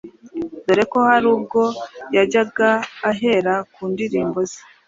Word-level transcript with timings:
dore 0.65 0.83
ko 0.91 0.97
hari 1.09 1.27
ubwo 1.35 1.61
yajyaga 2.15 2.69
ahera 3.11 3.53
ku 3.73 3.81
ndirimbo 3.91 4.39
ze 4.49 4.59